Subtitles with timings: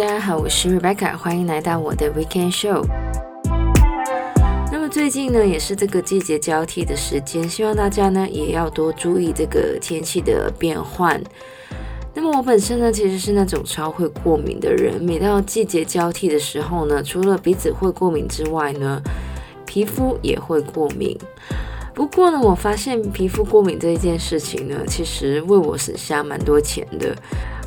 [0.00, 2.82] 大家好，我是 Rebecca，欢迎来到我的 Weekend Show。
[4.72, 11.22] 那么最近呢，也是这个季节交替的时间，希望大家呢也要多注意这个天气的变换。
[12.14, 19.02] 那么我本身呢，其实是那种超会过敏的人，每到季节交替的时候呢，除了鼻子会过敏之外呢，
[19.66, 21.14] 皮肤也会过敏。
[21.92, 27.14] 不过呢，我发现皮肤过敏这一件事情呢，其实为我省下蛮多钱的。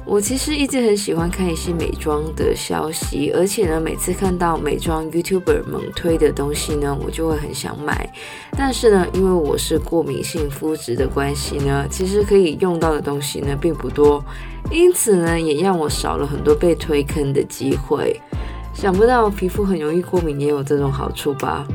[0.05, 8.07] 我其实一直很喜欢看一些美妆的消息，而且呢，每次看到美妆 YouTuber 猛推的东西呢，我就会很想买。
[8.51, 14.23] 但是呢，因为我是过敏性肤质的关系呢，其实可以用到的东西呢并不多，
[14.69, 18.19] 因此呢，也让我少了很多被推坑的机会。
[18.73, 21.65] 想不到皮肤很容易过敏也有这种好处吧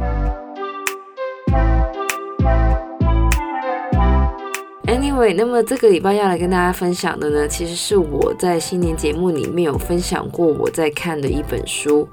[5.08, 12.06] ？Anyway，那么这个礼拜要来跟大家分享的呢，其实是我在新年节目里面有分享过我在看的一本书，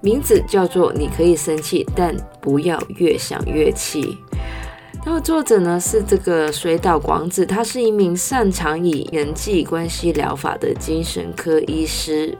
[0.00, 4.02] 名字叫做《你可以生气，但不要越想越气》。
[5.04, 12.36] 那么作者呢是这个水岛广子，他是一名擅长以人际关系疗法的精神科医师。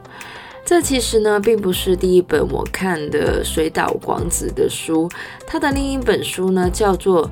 [0.65, 5.07] 这其实呢并不是第一本我看的水岛广子的书，
[5.45, 7.29] 他的另一本书呢叫做。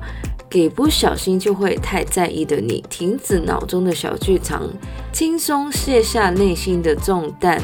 [0.52, 4.68] 给不小心就会太在意的你，停止脑中的小剧场，
[5.10, 7.58] 轻松卸下内心的重担。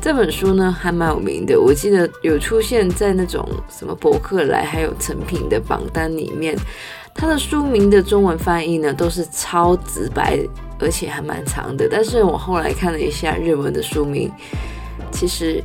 [0.00, 6.56] 这本书呢还蛮有名的，我记得有出现在那种什么博客来还有诚品的榜单里面。
[7.14, 10.38] 它的书名的中文翻译呢都是超直白，
[10.80, 11.86] 而且还蛮长的。
[11.86, 14.32] 但是我后来看了一下日文的书名，
[15.10, 15.62] 其实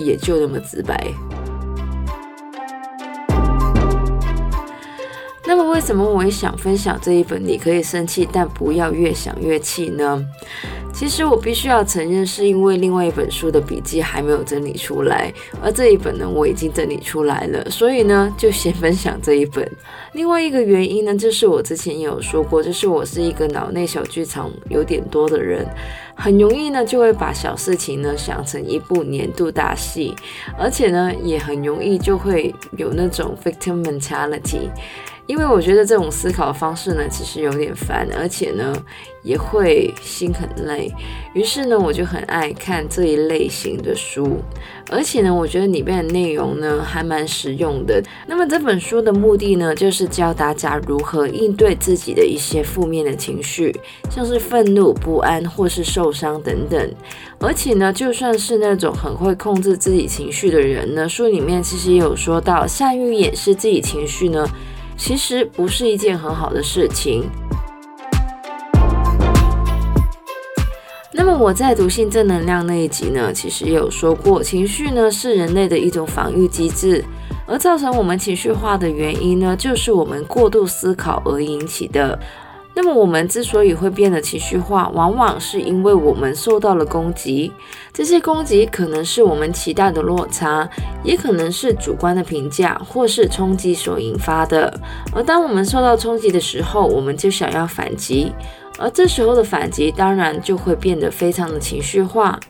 [0.00, 1.12] 也就那么直白。
[5.72, 7.42] 为什么我也想分享这一本？
[7.42, 10.22] 你可以生气，但不要越想越气呢？
[10.92, 19.66] 其实我必须要承认，是因为另外一本书的笔记还没有整理出来，而这一本呢，我已经整理出来了，所以呢，就先分享这一本。
[20.12, 25.66] 另外一个原因呢，就是我之前也有说过，就是我是一个脑内小剧场有点多的人，
[26.14, 30.14] 很容易呢就会把小事情呢想成一部年度大戏，
[30.58, 34.68] 而且呢也很容易就会有那种 victim mentality。
[35.26, 38.72] 因为我觉得这种思考方式呢，其实有点烦，而且呢，
[39.22, 40.92] 也会心很累。
[41.32, 44.38] 于是呢，我就很爱看这一类型的书，
[44.90, 48.02] 而且呢，我觉得里面的内容呢，还蛮实用的。
[48.26, 53.74] 那么这本书的目的呢，就是教大家如何应对自己的一些负面的情绪，
[54.10, 56.94] 像是愤怒、不安或是受伤等等。
[57.38, 64.46] 而且呢，就算是那种很会控制自己情绪的人呢，书里面其实也有说到，善于掩饰自己情绪呢。
[65.04, 67.28] 其实不是一件很好的事情。
[71.12, 77.04] 那么我在读性正能量那一集呢，其实也有说过，情绪呢是人类的一种防御机制，
[77.48, 82.16] 而造成我们情绪化的原因呢，就是我们过度思考而引起的。
[82.74, 87.52] 那么我们之所以会变得情绪化，往往是因为我们受到了攻击。
[87.92, 90.66] 这些攻击可能是我们期待的落差，
[91.04, 94.72] 也可能是主观的评价，或是冲击所引发的。
[95.14, 98.32] 而当我们受到冲击的时候，我们就想要反击，
[98.78, 102.40] 而这时候的反击当然就会变得非常的情绪化，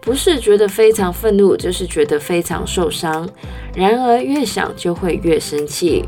[0.00, 3.28] 不是觉得非常愤怒，就是觉得非常受伤。
[3.74, 6.02] 然而越想就会越生气。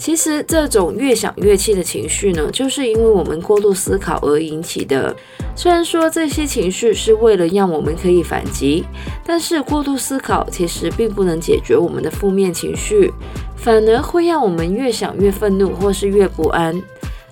[0.00, 5.14] 其实这种越想越气的情绪呢，就是因为我们过度思考而引起的。
[5.54, 8.82] 虽然说这些情绪是为了让我们可以反击，
[9.26, 13.12] 但是过度思考其实并不能解决我们的负面情绪，
[13.54, 16.82] 反而会让我们越想越愤怒或是越不安。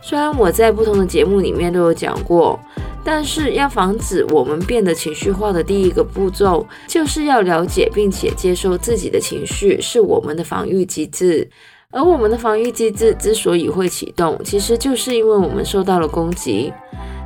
[0.02, 2.60] 虽然我在不同的节目里面都有讲过，
[3.02, 11.48] 但是要防止我们变得情绪化的第一个步骤，就是要了解并且接受自己的情绪是我们的防御机制。
[11.90, 16.70] 而我们的防御机制之所以会启动，其实就是因为我们受到了攻击。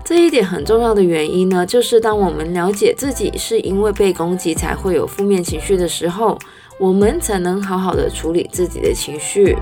[0.04, 6.38] 这一点很重要的原因呢，就是当我们了解自己是因为被攻击才会有负面情绪的时候，
[6.78, 9.56] 我们才能好好的处理自己的情绪。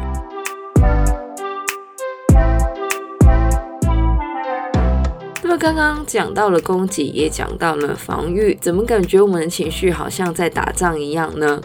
[5.43, 11.59] 那么刚刚讲到了攻击，也讲到了防御，怎么感觉我们的情绪好像在打仗一样呢？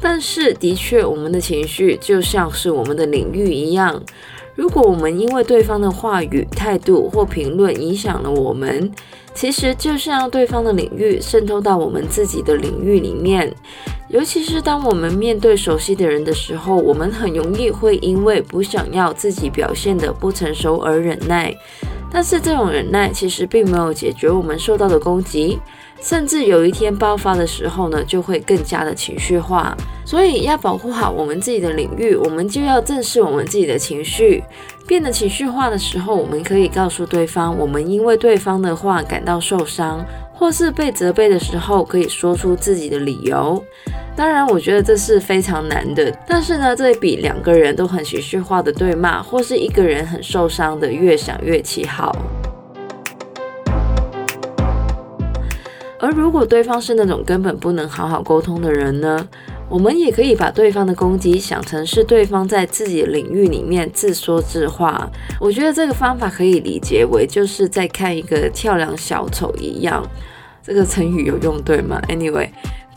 [0.00, 4.02] 但是，的确，我们的情绪就像是我们的领域一样。
[4.54, 8.90] 如果我们因为对方的话语、态度或评论影响了我们，
[9.32, 13.54] 其实就是让对方的领域渗透到我们自己的领域里面。
[14.08, 21.54] 尤其是当我们面对熟悉的人的时候，我们很容易会因为不想要自己表现得不成熟而忍耐。
[22.12, 25.60] 但是这种忍耐其实并没有解决我们受到的攻击，
[26.00, 29.76] 甚至有一天爆发的时候呢，就会更加的情绪化。
[30.04, 34.42] 所以要保护好我们自己的领域，我们就要正视我们自己的情绪。
[34.86, 40.04] 变得情绪化的时候，我们可以告诉对方，我们因为对方的话感到受伤。
[40.32, 43.62] 或是被责备的时候，可以说出自己的理由。
[44.16, 46.10] 当然，我觉得这是非常难的。
[46.26, 52.16] 但是呢，这比两个人都很情绪化的对骂，或是一个人很受伤的越想越气好。
[56.00, 59.28] 而如果对方是那种根本不能好好沟通的人呢？
[59.68, 65.08] 我们也可以把对方的攻击想成是对方在自己领域里面自说自话。
[65.38, 70.04] 我觉得这个方法可以理解为就是在看一个跳梁小丑一样。
[70.62, 72.48] 这个成语有用对吗？Anyway，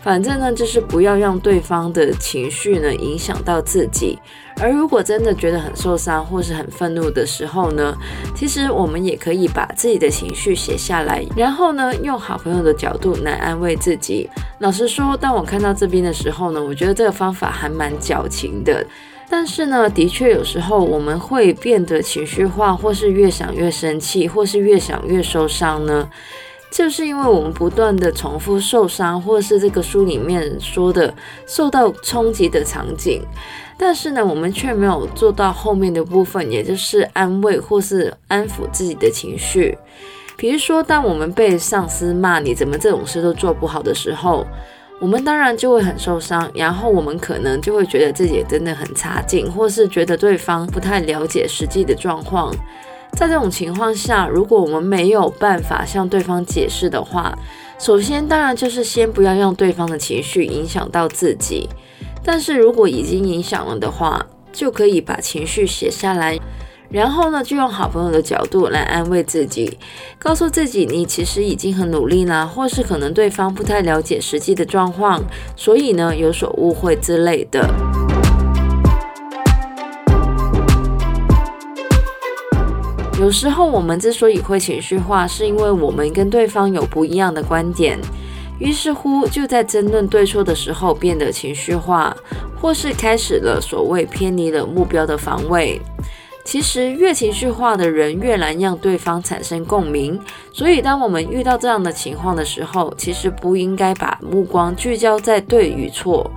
[0.03, 4.19] 反正呢就是不要让对方的情绪呢影响到自己。
[4.57, 7.97] 而如果真的觉得很受伤或是很愤怒的时候呢，
[8.35, 14.29] 其实我们也可以把自己的情绪写下来，然后呢，用好朋友的角度来安慰自己。
[14.59, 18.85] 老实说，当我看到这边的时候呢，我觉得这个方法还蛮矫情的。
[19.29, 26.07] 但是呢，的确有时候我们会变得情绪化，或是越想越生气，或是越想越受伤呢，
[26.73, 31.13] 就是因为我们不断的重复受伤，或是这个书里面说的
[31.45, 33.21] 受到冲击的场景。
[33.77, 39.77] 但是呢，我们却没有做到后面的部分，也就是安慰或是安抚自己的情绪。
[40.35, 44.43] 比如说，当我们被上司骂你怎么这种事都做不好的时候，
[44.99, 52.51] 我们当然就会很受伤，然后我们可能就会觉得自己真的很差劲，或是觉得对方不太了解实际的状况。
[53.15, 57.33] 在这种情况下，如果我们没有办法向对方解释的话，
[57.79, 61.69] 首先当然就是先不要让对方的情绪影响到自己。
[62.25, 66.39] 但是如果已经影响了的话，就可以把情绪写下来，
[66.89, 69.77] 然后呢，就用好朋友的角度来安慰自己，
[70.17, 75.21] 告诉自己你其实已经很努力啦，或是可能对方不太了解实际的状况，
[75.55, 77.92] 所以呢，有所误会之类的。
[83.23, 87.97] 有时候我们之所以会情绪化，是因为我们跟对方有不一样的观点。
[88.59, 92.13] 于是乎，就在争论对错的时候变得情绪化，
[92.59, 95.79] 或是开始了所谓偏离了目标的防卫。
[96.43, 100.19] 其实，越情绪化的人越难让对方产生共鸣。
[100.51, 106.29] 所以，当我们遇到这样的情况的时候，其实不应该把目光聚焦在对与错，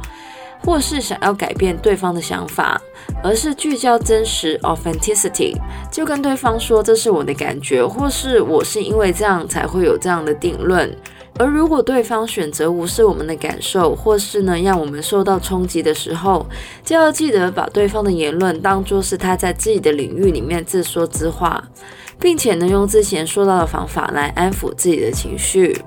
[0.64, 2.80] 或是想要改变对方的想法，
[3.22, 5.54] 而是聚焦真实 （authenticity），
[5.90, 10.94] 就跟对方说：“这是我的感觉，或是我是因为这样才会有这样的定论。”
[11.38, 16.46] 而如果对方选择无视我们的感受，或是呢让我们受到冲击的时候，
[16.82, 21.62] 就要记得把对方的言论当作是他在自己的领域里面自说自话，
[22.18, 25.78] 并且呢用之前说到的方法来安抚自己的情绪。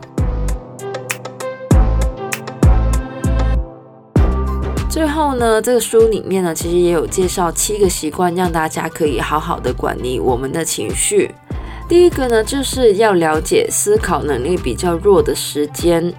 [5.00, 11.34] 最后呢，这个书里面呢其实也有介绍七个习惯，让大家可以好好的管理我们的情绪。
[11.88, 16.14] 第一个呢，就是要了解思考能力比较弱的时间，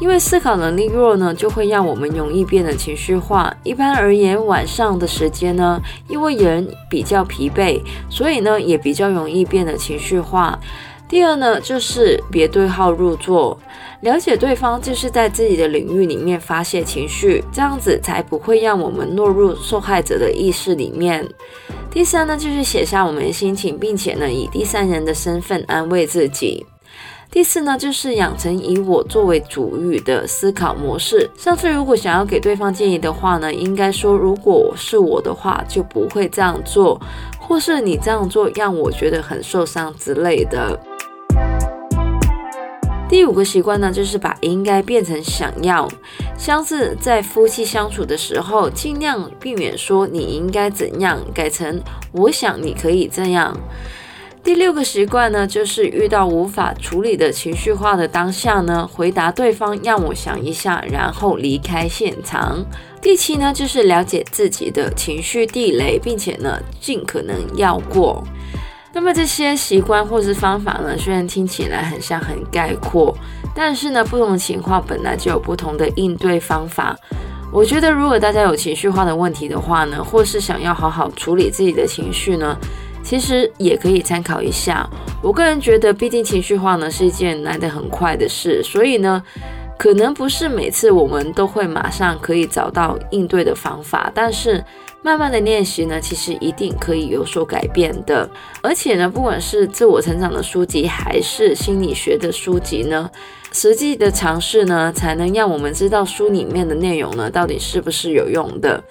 [0.00, 3.54] 因为思考能力弱呢，就会让我们容易变得情绪化。
[3.62, 10.58] 一般而言，晚上的时间呢，因为人比较疲惫，所以呢，也比较容易变得情绪化。
[11.06, 13.60] 第二呢，就是别对号入座，
[14.04, 21.26] 了解对方就是在自己的领域里面发泄情绪，这样子才不会让我们落入受害者的意识里面。
[21.90, 26.66] 第三呢，就是写下我们的心情，并且呢，以第三人的身份安慰自己。
[27.30, 31.30] 第四呢，就是养成以我作为主语的思考模式。
[31.38, 37.00] 上次如果想要给对方建议的话呢，应该说，如果是我的话，就不会这样做，
[37.40, 40.78] 或是你这样做让我觉得很受伤之类的。
[43.14, 45.88] 第五个习惯呢，就是把应该变成想要。
[46.36, 51.80] 像是在夫妻相处的时候，尽量避免说你应该怎样，改成
[52.10, 53.56] 我想你可以这样。
[54.42, 62.66] 第六个习惯呢，就是遇到无法处理的情绪化的当下呢，回答对方让我想一下，然后离开现场。
[63.00, 68.24] 第七呢，就是了解自己的情绪地雷，并且呢，尽可能绕过。
[68.94, 73.12] 那么这些习惯或是方法呢，虽然听起来很像很概括，
[73.54, 76.96] 但是呢，不同情况本来就有不同的应对方法。
[77.52, 82.56] 我觉得，如果大家有情绪化的问题的话呢，或是想要好好处理自己的情绪呢，
[83.02, 84.88] 其实也可以参考一下。
[85.20, 89.22] 我个人觉得，毕竟情绪化呢是一件来得很快的事，所以呢，
[89.76, 94.64] 可能不是每次我们都会马上可以找到应对的方法，但是
[95.04, 98.26] 慢慢的练习呢，其实一定可以有所改变的。
[98.62, 103.10] 而且呢，不管是自我成长的书籍，还是心理学的书籍呢，
[103.52, 108.82] 实际的尝试呢，才能让我们知道书里面的内容呢，到底是不是有用的。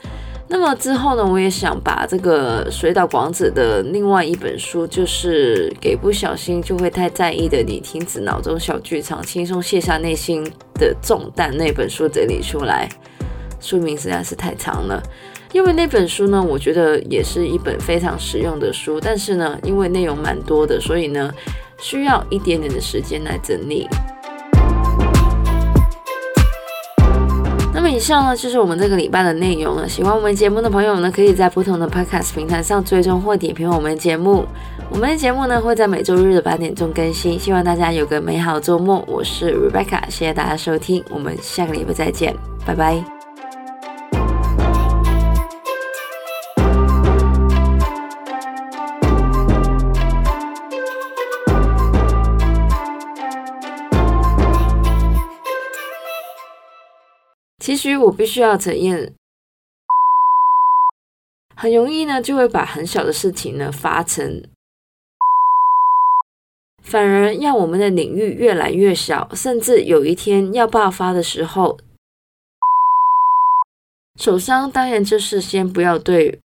[0.48, 12.88] 那么之后呢，我也想把这个水岛广子的另外一本书，就是给不小心就会太在意的你，停止脑中小剧场，轻松卸下内心的重担那本书整理出来。
[13.60, 15.01] 书名实在是太长了，
[15.53, 21.31] 因为那本书呢，我觉得也是一本非常实用的书，但是呢，因为内容蛮多的，所以呢，
[21.77, 23.88] 需要一点点的时间来整理。
[27.72, 29.88] 那么以上呢，就是我们这个礼拜的内容了。
[29.88, 34.45] 喜欢我们节目的朋友呢，可以在不同的 Podcast 平台上追踪或点评我们的节目。
[34.89, 37.38] 我们的节目呢，会在每周日的八点钟更新。
[37.38, 39.03] 希望大家有个美好周末。
[39.07, 43.12] 我是 Rebecca，谢谢大家收听，我们下个礼拜再见，拜拜。
[57.63, 59.13] 其实我必须要承认，
[61.55, 64.43] 很容易呢，就会把很小的事情呢发成，
[66.82, 71.79] 反而让我们的领域越来越小，甚至有一天要爆发的时候，
[74.20, 76.41] 首先当然就是先不要对